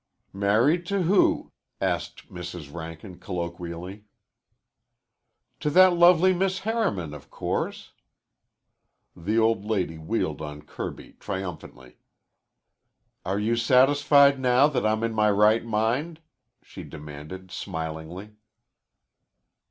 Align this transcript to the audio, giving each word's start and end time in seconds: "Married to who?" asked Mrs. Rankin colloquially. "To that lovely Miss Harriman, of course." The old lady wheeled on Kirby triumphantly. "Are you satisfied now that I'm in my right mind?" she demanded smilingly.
"Married 0.33 0.87
to 0.87 1.03
who?" 1.03 1.51
asked 1.79 2.27
Mrs. 2.31 2.73
Rankin 2.73 3.19
colloquially. 3.19 4.05
"To 5.59 5.69
that 5.69 5.93
lovely 5.93 6.33
Miss 6.33 6.61
Harriman, 6.61 7.13
of 7.13 7.29
course." 7.29 7.91
The 9.15 9.37
old 9.37 9.63
lady 9.63 9.99
wheeled 9.99 10.41
on 10.41 10.63
Kirby 10.63 11.17
triumphantly. 11.19 11.97
"Are 13.23 13.37
you 13.37 13.55
satisfied 13.55 14.39
now 14.39 14.65
that 14.69 14.87
I'm 14.87 15.03
in 15.03 15.13
my 15.13 15.29
right 15.29 15.63
mind?" 15.63 16.19
she 16.63 16.81
demanded 16.81 17.51
smilingly. 17.51 18.31